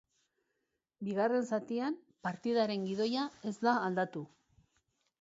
Bigarren 1.09 1.45
zatian, 1.57 1.99
partidaren 2.31 2.91
gidoia 2.91 3.29
ez 3.53 3.57
da 3.69 3.79
aldatu. 3.87 4.29